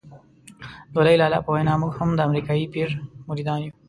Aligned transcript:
د 0.93 0.95
لوی 1.05 1.15
لالا 1.21 1.39
په 1.43 1.49
وینا 1.55 1.73
موږ 1.81 1.93
هم 1.99 2.09
د 2.15 2.19
امریکایي 2.27 2.65
پیر 2.73 2.89
مریدان 3.29 3.59
یو. 3.61 3.71